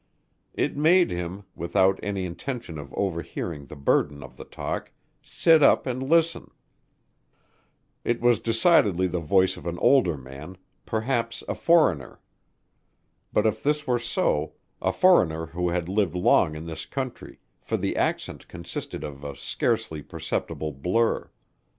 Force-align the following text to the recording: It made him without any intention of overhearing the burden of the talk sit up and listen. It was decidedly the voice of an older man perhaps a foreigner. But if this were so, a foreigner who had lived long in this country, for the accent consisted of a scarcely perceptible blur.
It 0.55 0.75
made 0.75 1.11
him 1.11 1.43
without 1.55 1.99
any 2.01 2.25
intention 2.25 2.79
of 2.79 2.91
overhearing 2.95 3.67
the 3.67 3.75
burden 3.75 4.23
of 4.23 4.35
the 4.35 4.45
talk 4.45 4.91
sit 5.21 5.61
up 5.61 5.85
and 5.85 6.01
listen. 6.01 6.49
It 8.03 8.19
was 8.19 8.39
decidedly 8.39 9.05
the 9.05 9.19
voice 9.19 9.57
of 9.57 9.67
an 9.67 9.77
older 9.77 10.17
man 10.17 10.57
perhaps 10.87 11.43
a 11.47 11.53
foreigner. 11.53 12.19
But 13.31 13.45
if 13.45 13.61
this 13.61 13.85
were 13.85 13.99
so, 13.99 14.53
a 14.81 14.91
foreigner 14.91 15.45
who 15.45 15.69
had 15.69 15.87
lived 15.87 16.15
long 16.15 16.55
in 16.55 16.65
this 16.65 16.87
country, 16.87 17.37
for 17.59 17.77
the 17.77 17.95
accent 17.95 18.47
consisted 18.47 19.03
of 19.03 19.23
a 19.23 19.35
scarcely 19.35 20.01
perceptible 20.01 20.71
blur. 20.71 21.29